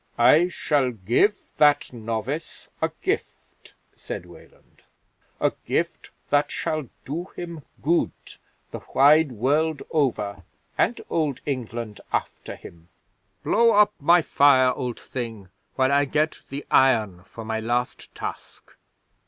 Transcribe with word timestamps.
"I 0.17 0.47
shall 0.47 0.89
give 0.91 1.37
that 1.57 1.93
novice 1.93 2.69
a 2.81 2.89
gift," 3.03 3.75
said 3.95 4.25
Weland. 4.25 4.81
"A 5.39 5.51
gift 5.67 6.09
that 6.31 6.49
shall 6.49 6.89
do 7.05 7.25
him 7.35 7.61
good 7.83 8.11
the 8.71 8.79
wide 8.95 9.31
world 9.31 9.83
over 9.91 10.41
and 10.75 10.99
Old 11.11 11.39
England 11.45 12.01
after 12.11 12.55
him. 12.55 12.89
Blow 13.43 13.73
up 13.73 13.93
my 13.99 14.23
fire, 14.23 14.73
Old 14.73 14.99
Thing, 14.99 15.49
while 15.75 15.91
I 15.91 16.05
get 16.05 16.39
the 16.49 16.65
iron 16.71 17.23
for 17.25 17.45
my 17.45 17.59
last 17.59 18.15
task." 18.15 18.75